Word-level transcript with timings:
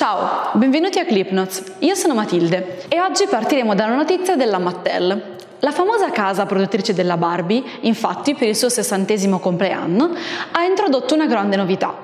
Ciao, 0.00 0.52
benvenuti 0.54 0.98
a 0.98 1.04
Clipnotes. 1.04 1.74
Io 1.80 1.94
sono 1.94 2.14
Matilde 2.14 2.86
e 2.88 3.02
oggi 3.02 3.26
partiremo 3.26 3.74
da 3.74 3.84
una 3.84 3.96
notizia 3.96 4.34
della 4.34 4.56
Mattel. 4.56 5.36
La 5.58 5.72
famosa 5.72 6.08
casa 6.08 6.46
produttrice 6.46 6.94
della 6.94 7.18
Barbie, 7.18 7.62
infatti, 7.80 8.34
per 8.34 8.48
il 8.48 8.56
suo 8.56 8.70
sessantesimo 8.70 9.40
compleanno, 9.40 10.14
ha 10.52 10.64
introdotto 10.64 11.12
una 11.12 11.26
grande 11.26 11.56
novità. 11.56 11.94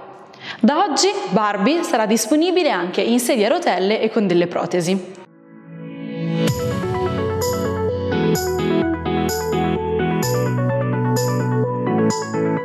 Da 0.61 0.85
oggi 0.85 1.09
Barbie 1.31 1.83
sarà 1.85 2.05
disponibile 2.05 2.69
anche 2.69 3.01
in 3.01 3.19
sedia 3.19 3.47
a 3.47 3.53
rotelle 3.53 4.03
e 4.03 4.11
con 4.11 4.27
delle 4.27 4.47
protesi. 4.47 5.15
La 12.43 12.56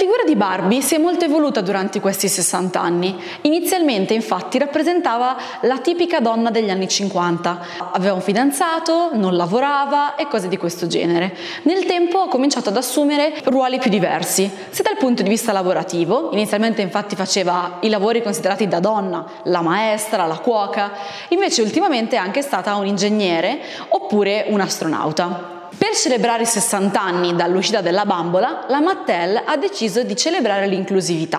figura 0.00 0.24
di 0.24 0.34
Barbie 0.34 0.80
si 0.80 0.94
è 0.94 0.98
molto 0.98 1.26
evoluta 1.26 1.60
durante 1.60 2.00
questi 2.00 2.26
60 2.26 2.80
anni. 2.80 3.14
Inizialmente, 3.42 4.14
infatti, 4.14 4.56
rappresentava 4.56 5.36
la 5.60 5.76
tipica 5.76 6.20
donna 6.20 6.50
degli 6.50 6.70
anni 6.70 6.88
50. 6.88 7.66
Aveva 7.92 8.14
un 8.14 8.22
fidanzato, 8.22 9.10
non 9.12 9.36
lavorava 9.36 10.14
e 10.14 10.26
cose 10.26 10.48
di 10.48 10.56
questo 10.56 10.86
genere. 10.86 11.36
Nel 11.64 11.84
tempo 11.84 12.22
ha 12.22 12.28
cominciato 12.28 12.70
ad 12.70 12.78
assumere 12.78 13.42
ruoli 13.44 13.78
più 13.78 13.90
diversi, 13.90 14.50
sia 14.70 14.84
dal 14.84 14.96
punto 14.96 15.22
di 15.22 15.28
vista 15.28 15.52
lavorativo, 15.52 16.30
inizialmente 16.32 16.80
infatti 16.80 17.14
faceva 17.14 17.76
i 17.80 17.90
lavori 17.90 18.22
considerati 18.22 18.66
da 18.66 18.80
donna, 18.80 19.26
la 19.44 19.60
maestra, 19.60 20.24
la 20.24 20.38
cuoca, 20.38 20.92
invece 21.28 21.60
ultimamente 21.60 22.16
è 22.16 22.18
anche 22.18 22.40
stata 22.40 22.74
un 22.76 22.86
ingegnere 22.86 23.60
oppure 23.90 24.46
un 24.48 24.60
astronauta. 24.62 25.59
Per 25.76 25.94
celebrare 25.94 26.42
i 26.42 26.46
60 26.46 27.00
anni 27.00 27.34
dall'uscita 27.34 27.80
della 27.80 28.04
bambola, 28.04 28.66
la 28.68 28.80
Mattel 28.80 29.40
ha 29.44 29.56
deciso 29.56 30.02
di 30.02 30.16
celebrare 30.16 30.66
l'inclusività. 30.66 31.38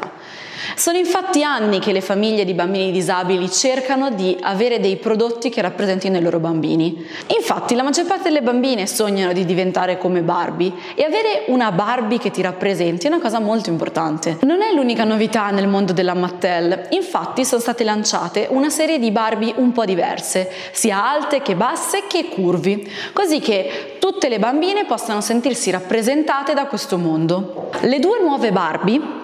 Sono 0.75 0.97
infatti 0.97 1.43
anni 1.43 1.79
che 1.79 1.91
le 1.91 2.01
famiglie 2.01 2.45
di 2.45 2.53
bambini 2.53 2.91
disabili 2.91 3.49
cercano 3.51 4.09
di 4.09 4.37
avere 4.41 4.79
dei 4.79 4.97
prodotti 4.97 5.49
che 5.49 5.61
rappresentino 5.61 6.17
i 6.17 6.21
loro 6.21 6.39
bambini. 6.39 7.05
Infatti 7.35 7.75
la 7.75 7.83
maggior 7.83 8.05
parte 8.05 8.29
delle 8.29 8.41
bambine 8.41 8.87
sognano 8.87 9.33
di 9.33 9.43
diventare 9.43 9.97
come 9.97 10.21
Barbie 10.21 10.71
e 10.95 11.03
avere 11.03 11.43
una 11.47 11.71
Barbie 11.71 12.19
che 12.19 12.31
ti 12.31 12.41
rappresenti 12.41 13.07
è 13.07 13.09
una 13.09 13.19
cosa 13.19 13.39
molto 13.39 13.69
importante. 13.69 14.37
Non 14.41 14.61
è 14.61 14.73
l'unica 14.73 15.03
novità 15.03 15.49
nel 15.49 15.67
mondo 15.67 15.93
della 15.93 16.13
Mattel, 16.13 16.87
infatti 16.91 17.43
sono 17.43 17.61
state 17.61 17.83
lanciate 17.83 18.47
una 18.49 18.69
serie 18.69 18.99
di 18.99 19.11
Barbie 19.11 19.53
un 19.57 19.71
po' 19.71 19.85
diverse, 19.85 20.49
sia 20.71 21.09
alte 21.09 21.41
che 21.41 21.55
basse 21.55 22.03
che 22.07 22.29
curvi, 22.29 22.89
così 23.13 23.39
che 23.39 23.90
tutte 24.01 24.29
le 24.29 24.39
bambine 24.39 24.85
possano 24.85 25.21
sentirsi 25.21 25.69
rappresentate 25.69 26.55
da 26.55 26.65
questo 26.65 26.97
mondo. 26.97 27.69
Le 27.81 27.99
due 27.99 28.19
nuove 28.19 28.51
Barbie 28.51 29.19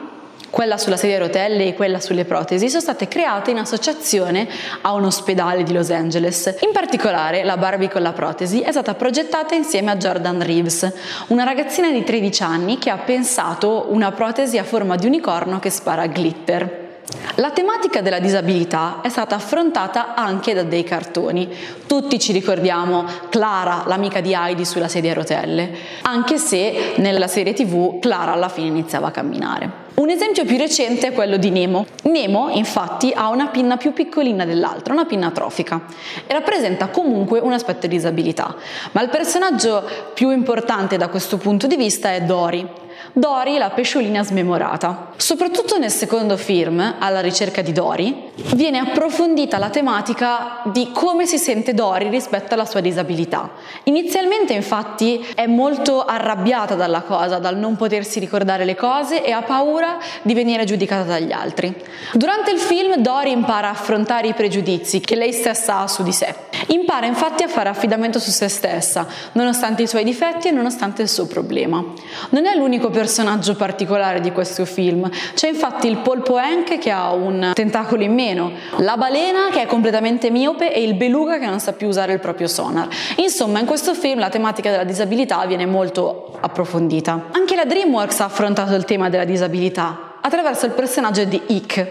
quella 0.49 0.77
sulla 0.77 0.95
sedia 0.95 1.17
a 1.17 1.19
rotelle 1.19 1.65
e 1.65 1.73
quella 1.73 1.99
sulle 1.99 2.23
protesi, 2.23 2.69
sono 2.69 2.81
state 2.81 3.07
create 3.07 3.51
in 3.51 3.57
associazione 3.57 4.47
a 4.81 4.93
un 4.93 5.03
ospedale 5.03 5.63
di 5.63 5.73
Los 5.73 5.89
Angeles. 5.89 6.55
In 6.61 6.71
particolare, 6.71 7.43
la 7.43 7.57
Barbie 7.57 7.89
con 7.89 8.01
la 8.01 8.13
protesi 8.13 8.61
è 8.61 8.71
stata 8.71 8.93
progettata 8.93 9.55
insieme 9.55 9.91
a 9.91 9.97
Jordan 9.97 10.41
Reeves, 10.41 10.89
una 11.27 11.43
ragazzina 11.43 11.91
di 11.91 12.03
13 12.03 12.43
anni 12.43 12.77
che 12.77 12.89
ha 12.89 12.97
pensato 12.97 13.87
una 13.89 14.11
protesi 14.13 14.57
a 14.57 14.63
forma 14.63 14.95
di 14.95 15.05
unicorno 15.05 15.59
che 15.59 15.69
spara 15.69 16.05
glitter. 16.05 16.86
La 17.35 17.51
tematica 17.51 18.01
della 18.01 18.19
disabilità 18.19 18.99
è 19.01 19.09
stata 19.09 19.35
affrontata 19.35 20.13
anche 20.15 20.53
da 20.53 20.63
dei 20.63 20.83
cartoni. 20.83 21.47
Tutti 21.85 22.19
ci 22.19 22.33
ricordiamo 22.33 23.05
Clara, 23.29 23.83
l'amica 23.85 24.19
di 24.19 24.33
Heidi 24.33 24.65
sulla 24.65 24.87
sedia 24.87 25.11
a 25.11 25.13
rotelle, 25.13 25.71
anche 26.01 26.37
se 26.37 26.93
nella 26.97 27.27
serie 27.27 27.53
tv 27.53 27.99
Clara 27.99 28.33
alla 28.33 28.49
fine 28.49 28.67
iniziava 28.67 29.07
a 29.07 29.11
camminare. 29.11 29.85
Un 29.95 30.09
esempio 30.09 30.45
più 30.45 30.57
recente 30.57 31.07
è 31.07 31.13
quello 31.13 31.37
di 31.37 31.49
Nemo. 31.49 31.85
Nemo, 32.03 32.49
infatti, 32.49 33.13
ha 33.15 33.29
una 33.29 33.47
pinna 33.47 33.77
più 33.77 33.93
piccolina 33.93 34.45
dell'altra, 34.45 34.93
una 34.93 35.05
pinna 35.05 35.31
trofica, 35.31 35.81
e 36.27 36.33
rappresenta 36.33 36.87
comunque 36.89 37.39
un 37.39 37.53
aspetto 37.53 37.87
di 37.87 37.95
disabilità. 37.95 38.55
Ma 38.91 39.01
il 39.01 39.09
personaggio 39.09 39.83
più 40.13 40.29
importante 40.29 40.97
da 40.97 41.07
questo 41.07 41.37
punto 41.37 41.67
di 41.67 41.77
vista 41.77 42.11
è 42.11 42.21
Dory, 42.21 42.67
Dory, 43.13 43.57
la 43.57 43.69
pesciolina 43.69 44.23
smemorata. 44.23 45.13
Soprattutto 45.17 45.77
nel 45.77 45.91
secondo 45.91 46.37
film, 46.37 46.95
alla 46.99 47.21
ricerca 47.21 47.61
di 47.61 47.71
Dory, 47.71 48.26
viene 48.53 48.79
approfondita 48.79 49.57
la 49.57 49.69
tematica 49.69 50.61
di 50.65 50.91
come 50.93 51.25
si 51.25 51.37
sente 51.37 51.73
Dory 51.73 52.09
rispetto 52.09 52.53
alla 52.53 52.65
sua 52.65 52.81
disabilità. 52.81 53.49
Inizialmente, 53.83 54.53
infatti, 54.53 55.25
è 55.35 55.45
molto 55.47 56.03
arrabbiata 56.03 56.75
dalla 56.75 57.01
cosa, 57.01 57.39
dal 57.39 57.57
non 57.57 57.75
potersi 57.75 58.19
ricordare 58.19 58.65
le 58.65 58.75
cose 58.75 59.23
e 59.23 59.31
ha 59.31 59.41
paura 59.41 59.97
di 60.21 60.33
venire 60.33 60.65
giudicata 60.65 61.03
dagli 61.03 61.31
altri. 61.31 61.73
Durante 62.13 62.51
il 62.51 62.59
film, 62.59 62.97
Dory 62.97 63.31
impara 63.31 63.67
a 63.67 63.71
affrontare 63.71 64.27
i 64.27 64.33
pregiudizi 64.33 64.99
che 64.99 65.15
lei 65.15 65.31
stessa 65.31 65.79
ha 65.79 65.87
su 65.87 66.03
di 66.03 66.11
sé. 66.11 66.33
Impara 66.67 67.05
infatti 67.05 67.43
a 67.43 67.47
fare 67.47 67.69
affidamento 67.69 68.19
su 68.19 68.31
se 68.31 68.47
stessa, 68.47 69.07
nonostante 69.33 69.83
i 69.83 69.87
suoi 69.87 70.03
difetti 70.03 70.47
e 70.47 70.51
nonostante 70.51 71.01
il 71.01 71.09
suo 71.09 71.25
problema. 71.25 71.83
Non 72.29 72.45
è 72.45 72.55
l'unico 72.55 72.89
personaggio 72.89 73.55
particolare 73.55 74.19
di 74.19 74.31
questo 74.31 74.65
film. 74.65 75.09
C'è 75.33 75.47
infatti 75.47 75.87
il 75.87 75.97
polpo 75.97 76.35
Hank 76.35 76.77
che 76.77 76.91
ha 76.91 77.11
un 77.13 77.51
tentacolo 77.53 78.03
in 78.03 78.13
meno, 78.27 78.51
la 78.77 78.97
balena 78.97 79.49
che 79.51 79.61
è 79.61 79.65
completamente 79.65 80.29
miope 80.29 80.73
e 80.73 80.83
il 80.83 80.95
beluga 80.95 81.39
che 81.39 81.45
non 81.45 81.59
sa 81.59 81.73
più 81.73 81.87
usare 81.87 82.13
il 82.13 82.19
proprio 82.19 82.47
sonar. 82.47 82.87
Insomma, 83.17 83.59
in 83.59 83.65
questo 83.65 83.93
film 83.93 84.19
la 84.19 84.29
tematica 84.29 84.69
della 84.69 84.83
disabilità 84.83 85.45
viene 85.45 85.65
molto 85.65 86.37
approfondita. 86.39 87.27
Anche 87.31 87.55
la 87.55 87.65
DreamWorks 87.65 88.19
ha 88.19 88.25
affrontato 88.25 88.75
il 88.75 88.85
tema 88.85 89.09
della 89.09 89.25
disabilità 89.25 90.17
attraverso 90.21 90.65
il 90.65 90.73
personaggio 90.73 91.23
di 91.23 91.41
Ick, 91.47 91.87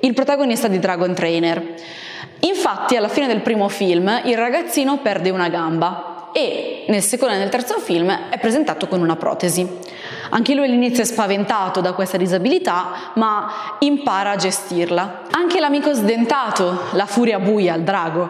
il 0.00 0.14
protagonista 0.14 0.68
di 0.68 0.78
Dragon 0.78 1.14
Trainer. 1.14 1.74
Infatti, 2.40 2.96
alla 2.96 3.08
fine 3.08 3.26
del 3.26 3.40
primo 3.40 3.68
film, 3.68 4.22
il 4.24 4.36
ragazzino 4.36 4.98
perde 4.98 5.30
una 5.30 5.48
gamba 5.48 6.30
e 6.32 6.84
nel 6.88 7.02
secondo 7.02 7.34
e 7.34 7.38
nel 7.38 7.48
terzo 7.48 7.78
film 7.78 8.28
è 8.30 8.38
presentato 8.38 8.88
con 8.88 9.00
una 9.00 9.16
protesi. 9.16 9.66
Anche 10.30 10.54
lui 10.54 10.64
all'inizio 10.64 11.02
è 11.02 11.06
spaventato 11.06 11.80
da 11.80 11.92
questa 11.92 12.16
disabilità, 12.16 13.12
ma 13.14 13.76
impara 13.80 14.32
a 14.32 14.36
gestirla. 14.36 15.22
Anche 15.30 15.60
l'amico 15.60 15.92
sdentato, 15.92 16.84
la 16.92 17.06
furia 17.06 17.38
buia, 17.38 17.74
il 17.74 17.82
drago, 17.82 18.28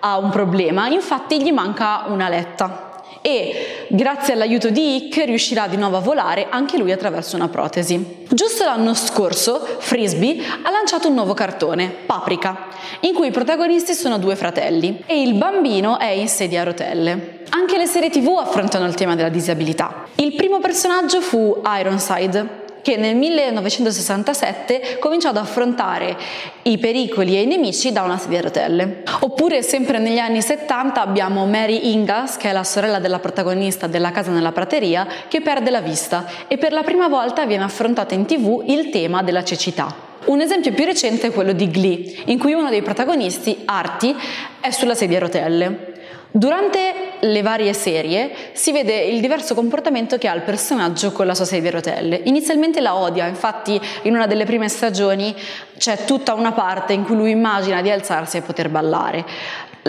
ha 0.00 0.18
un 0.18 0.30
problema, 0.30 0.88
infatti 0.88 1.42
gli 1.42 1.52
manca 1.52 2.04
una 2.08 2.28
letta 2.28 2.86
e 3.26 3.86
grazie 3.88 4.34
all'aiuto 4.34 4.70
di 4.70 5.08
Ick 5.08 5.24
riuscirà 5.24 5.66
di 5.66 5.76
nuovo 5.76 5.96
a 5.96 6.00
volare 6.00 6.46
anche 6.48 6.78
lui 6.78 6.92
attraverso 6.92 7.34
una 7.34 7.48
protesi. 7.48 8.24
Giusto 8.28 8.64
l'anno 8.64 8.94
scorso 8.94 9.58
Frisbee 9.78 10.40
ha 10.62 10.70
lanciato 10.70 11.08
un 11.08 11.14
nuovo 11.14 11.34
cartone, 11.34 11.88
Paprika, 11.88 12.68
in 13.00 13.14
cui 13.14 13.26
i 13.26 13.32
protagonisti 13.32 13.94
sono 13.94 14.18
due 14.18 14.36
fratelli 14.36 15.02
e 15.06 15.22
il 15.22 15.34
bambino 15.34 15.98
è 15.98 16.10
in 16.10 16.28
sedia 16.28 16.60
a 16.60 16.64
rotelle. 16.64 17.35
Anche 17.50 17.78
le 17.78 17.86
serie 17.86 18.10
tv 18.10 18.36
affrontano 18.38 18.86
il 18.86 18.94
tema 18.94 19.14
della 19.14 19.28
disabilità. 19.28 20.06
Il 20.16 20.34
primo 20.34 20.58
personaggio 20.58 21.20
fu 21.20 21.62
Ironside, 21.64 22.64
che 22.82 22.96
nel 22.96 23.16
1967 23.16 24.98
cominciò 25.00 25.30
ad 25.30 25.36
affrontare 25.38 26.16
i 26.62 26.78
pericoli 26.78 27.36
e 27.36 27.42
i 27.42 27.46
nemici 27.46 27.90
da 27.90 28.02
una 28.02 28.16
sedia 28.16 28.38
a 28.38 28.42
rotelle. 28.42 29.02
Oppure 29.20 29.62
sempre 29.62 29.98
negli 29.98 30.18
anni 30.18 30.40
70 30.40 31.00
abbiamo 31.00 31.46
Mary 31.46 31.92
Ingalls, 31.92 32.36
che 32.36 32.50
è 32.50 32.52
la 32.52 32.62
sorella 32.62 33.00
della 33.00 33.18
protagonista 33.18 33.88
della 33.88 34.12
casa 34.12 34.30
nella 34.30 34.52
prateria, 34.52 35.06
che 35.26 35.40
perde 35.40 35.70
la 35.70 35.80
vista 35.80 36.26
e 36.46 36.58
per 36.58 36.72
la 36.72 36.82
prima 36.84 37.08
volta 37.08 37.44
viene 37.44 37.64
affrontato 37.64 38.14
in 38.14 38.24
tv 38.24 38.62
il 38.66 38.90
tema 38.90 39.24
della 39.24 39.42
cecità. 39.42 39.92
Un 40.26 40.40
esempio 40.40 40.72
più 40.72 40.84
recente 40.84 41.28
è 41.28 41.32
quello 41.32 41.52
di 41.52 41.68
Glee, 41.68 42.22
in 42.26 42.38
cui 42.38 42.52
uno 42.52 42.68
dei 42.68 42.82
protagonisti, 42.82 43.62
Artie, 43.64 44.14
è 44.60 44.70
sulla 44.70 44.94
sedia 44.94 45.16
a 45.16 45.20
rotelle. 45.20 45.94
Durante 46.30 47.05
le 47.20 47.42
varie 47.42 47.72
serie 47.72 48.30
si 48.52 48.72
vede 48.72 49.02
il 49.04 49.20
diverso 49.20 49.54
comportamento 49.54 50.18
che 50.18 50.28
ha 50.28 50.34
il 50.34 50.42
personaggio 50.42 51.12
con 51.12 51.26
la 51.26 51.34
sua 51.34 51.44
sedia 51.44 51.70
a 51.70 51.72
rotelle. 51.72 52.20
Inizialmente 52.24 52.80
la 52.80 52.94
odia, 52.94 53.26
infatti 53.26 53.80
in 54.02 54.14
una 54.14 54.26
delle 54.26 54.44
prime 54.44 54.68
stagioni 54.68 55.34
c'è 55.78 56.04
tutta 56.04 56.34
una 56.34 56.52
parte 56.52 56.92
in 56.92 57.04
cui 57.04 57.16
lui 57.16 57.30
immagina 57.30 57.82
di 57.82 57.90
alzarsi 57.90 58.38
e 58.38 58.42
poter 58.42 58.68
ballare 58.68 59.24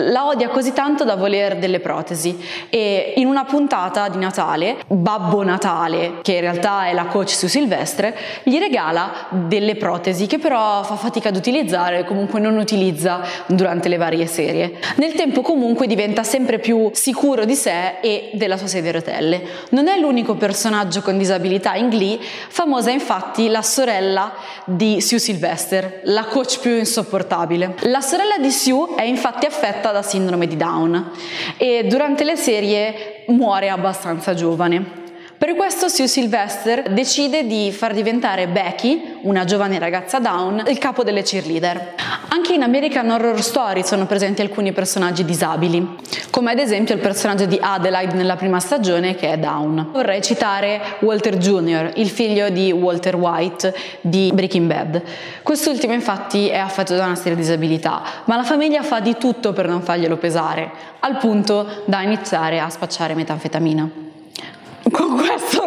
la 0.06 0.26
odia 0.26 0.48
così 0.48 0.72
tanto 0.72 1.04
da 1.04 1.16
voler 1.16 1.56
delle 1.56 1.80
protesi 1.80 2.38
e 2.70 3.14
in 3.16 3.26
una 3.26 3.44
puntata 3.44 4.08
di 4.08 4.18
Natale, 4.18 4.76
Babbo 4.86 5.42
Natale, 5.42 6.18
che 6.22 6.34
in 6.34 6.40
realtà 6.40 6.86
è 6.86 6.92
la 6.92 7.06
coach 7.06 7.30
su 7.30 7.46
Silvestre, 7.48 8.16
gli 8.44 8.58
regala 8.58 9.26
delle 9.30 9.76
protesi 9.76 10.26
che 10.26 10.38
però 10.38 10.82
fa 10.82 10.96
fatica 10.96 11.28
ad 11.28 11.36
utilizzare, 11.36 12.04
comunque 12.04 12.40
non 12.40 12.56
utilizza 12.56 13.20
durante 13.46 13.88
le 13.88 13.96
varie 13.96 14.26
serie. 14.26 14.78
Nel 14.96 15.14
tempo 15.14 15.42
comunque 15.42 15.86
diventa 15.86 16.22
sempre 16.22 16.58
più 16.58 16.90
sicuro 16.92 17.44
di 17.44 17.54
sé 17.54 18.00
e 18.00 18.30
della 18.34 18.56
sua 18.56 18.66
sedia 18.66 18.90
a 18.90 18.94
rotelle. 18.94 19.42
Non 19.70 19.88
è 19.88 19.98
l'unico 19.98 20.34
personaggio 20.34 21.02
con 21.02 21.18
disabilità 21.18 21.74
in 21.74 21.88
Glee, 21.88 22.18
famosa 22.20 22.90
infatti 22.90 23.48
la 23.48 23.62
sorella 23.62 24.32
di 24.64 25.00
Sue 25.00 25.18
Sylvester, 25.18 26.00
la 26.04 26.24
coach 26.24 26.60
più 26.60 26.76
insopportabile. 26.76 27.74
La 27.82 28.00
sorella 28.00 28.38
di 28.38 28.50
Sue 28.50 28.94
è 28.96 29.02
infatti 29.02 29.46
affetta 29.46 29.87
affetta 29.88 29.92
da 29.92 30.02
sindrome 30.02 30.46
di 30.46 30.56
Down 30.56 31.10
e 31.56 31.84
durante 31.88 32.24
le 32.24 32.36
serie 32.36 33.24
muore 33.28 33.68
abbastanza 33.68 34.34
giovane. 34.34 35.07
Per 35.38 35.54
questo 35.54 35.86
Sue 35.86 36.08
Sylvester 36.08 36.90
decide 36.90 37.46
di 37.46 37.70
far 37.70 37.94
diventare 37.94 38.48
Becky, 38.48 39.18
una 39.22 39.44
giovane 39.44 39.78
ragazza 39.78 40.18
down, 40.18 40.64
il 40.66 40.78
capo 40.78 41.04
delle 41.04 41.22
cheerleader. 41.22 41.94
Anche 42.30 42.54
in 42.54 42.62
American 42.64 43.08
Horror 43.08 43.40
Story 43.40 43.84
sono 43.84 44.06
presenti 44.06 44.42
alcuni 44.42 44.72
personaggi 44.72 45.24
disabili, 45.24 45.94
come 46.30 46.50
ad 46.50 46.58
esempio 46.58 46.96
il 46.96 47.00
personaggio 47.00 47.46
di 47.46 47.56
Adelaide 47.60 48.16
nella 48.16 48.34
prima 48.34 48.58
stagione 48.58 49.14
che 49.14 49.30
è 49.30 49.38
down. 49.38 49.90
Vorrei 49.92 50.20
citare 50.22 50.80
Walter 51.02 51.36
Jr., 51.36 51.92
il 51.94 52.08
figlio 52.08 52.48
di 52.48 52.72
Walter 52.72 53.14
White 53.14 53.72
di 54.00 54.32
Breaking 54.34 54.66
Bad. 54.66 55.02
Quest'ultimo 55.44 55.92
infatti 55.92 56.48
è 56.48 56.58
affetto 56.58 56.96
da 56.96 57.04
una 57.04 57.14
seria 57.14 57.36
disabilità, 57.36 58.02
ma 58.24 58.34
la 58.34 58.42
famiglia 58.42 58.82
fa 58.82 58.98
di 58.98 59.16
tutto 59.16 59.52
per 59.52 59.68
non 59.68 59.82
farglielo 59.82 60.16
pesare, 60.16 60.68
al 60.98 61.16
punto 61.18 61.84
da 61.84 62.02
iniziare 62.02 62.58
a 62.58 62.68
spacciare 62.68 63.14
metanfetamina. 63.14 64.06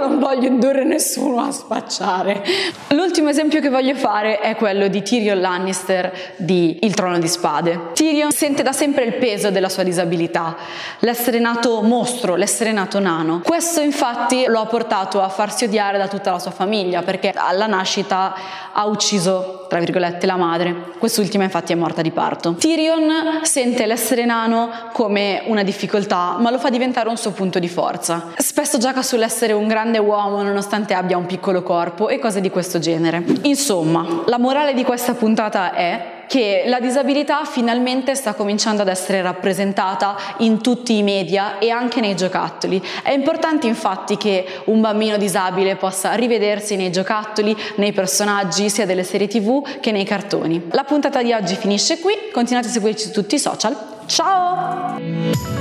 Non 0.01 0.17
voglio 0.17 0.47
indurre 0.47 0.83
nessuno 0.83 1.41
a 1.41 1.51
spacciare. 1.51 2.43
L'ultimo 2.87 3.29
esempio 3.29 3.61
che 3.61 3.69
voglio 3.69 3.93
fare 3.93 4.39
è 4.39 4.55
quello 4.55 4.87
di 4.87 5.03
Tyrion 5.03 5.39
Lannister 5.39 6.11
di 6.37 6.79
Il 6.81 6.95
Trono 6.95 7.19
di 7.19 7.27
Spade. 7.27 7.91
Tyrion 7.93 8.31
sente 8.31 8.63
da 8.63 8.71
sempre 8.71 9.03
il 9.03 9.13
peso 9.13 9.51
della 9.51 9.69
sua 9.69 9.83
disabilità, 9.83 10.55
l'essere 11.01 11.37
nato 11.37 11.83
mostro, 11.83 12.35
l'essere 12.35 12.71
nato 12.71 12.97
nano. 12.99 13.41
Questo 13.43 13.81
infatti 13.81 14.45
lo 14.47 14.59
ha 14.59 14.65
portato 14.65 15.21
a 15.21 15.29
farsi 15.29 15.65
odiare 15.65 15.99
da 15.99 16.07
tutta 16.07 16.31
la 16.31 16.39
sua 16.39 16.49
famiglia 16.49 17.03
perché 17.03 17.31
alla 17.35 17.67
nascita 17.67 18.33
ha 18.73 18.85
ucciso, 18.85 19.67
tra 19.69 19.77
virgolette, 19.77 20.25
la 20.25 20.35
madre. 20.35 20.93
Quest'ultima 20.97 21.43
infatti 21.43 21.73
è 21.73 21.75
morta 21.75 22.01
di 22.01 22.09
parto. 22.09 22.55
Tyrion 22.55 23.41
sente 23.43 23.85
l'essere 23.85 24.25
nano 24.25 24.89
come 24.93 25.43
una 25.45 25.61
difficoltà, 25.61 26.37
ma 26.39 26.49
lo 26.49 26.57
fa 26.57 26.69
diventare 26.69 27.07
un 27.07 27.17
suo 27.17 27.31
punto 27.31 27.59
di 27.59 27.69
forza. 27.69 28.29
Spesso 28.37 28.79
gioca 28.79 29.03
sull'essere 29.03 29.53
un 29.53 29.67
grande 29.67 29.89
uomo 29.99 30.41
nonostante 30.41 30.93
abbia 30.93 31.17
un 31.17 31.25
piccolo 31.25 31.63
corpo 31.63 32.09
e 32.09 32.19
cose 32.19 32.41
di 32.41 32.49
questo 32.49 32.79
genere. 32.79 33.23
Insomma, 33.43 34.23
la 34.25 34.37
morale 34.37 34.73
di 34.73 34.83
questa 34.83 35.13
puntata 35.13 35.73
è 35.73 36.19
che 36.31 36.63
la 36.67 36.79
disabilità 36.79 37.43
finalmente 37.43 38.15
sta 38.15 38.33
cominciando 38.33 38.83
ad 38.83 38.87
essere 38.87 39.21
rappresentata 39.21 40.15
in 40.37 40.61
tutti 40.61 40.97
i 40.97 41.03
media 41.03 41.57
e 41.57 41.69
anche 41.71 41.99
nei 41.99 42.15
giocattoli. 42.15 42.81
È 43.03 43.11
importante 43.11 43.67
infatti 43.67 44.15
che 44.15 44.45
un 44.67 44.79
bambino 44.79 45.17
disabile 45.17 45.75
possa 45.75 46.13
rivedersi 46.13 46.77
nei 46.77 46.89
giocattoli, 46.89 47.53
nei 47.75 47.91
personaggi 47.91 48.69
sia 48.69 48.85
delle 48.85 49.03
serie 49.03 49.27
tv 49.27 49.79
che 49.81 49.91
nei 49.91 50.05
cartoni. 50.05 50.69
La 50.71 50.85
puntata 50.85 51.21
di 51.21 51.33
oggi 51.33 51.55
finisce 51.55 51.99
qui, 51.99 52.13
continuate 52.31 52.69
a 52.69 52.71
seguirci 52.71 53.07
su 53.07 53.11
tutti 53.11 53.35
i 53.35 53.39
social. 53.39 53.75
Ciao! 54.05 55.60